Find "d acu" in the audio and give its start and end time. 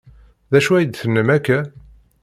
0.51-0.71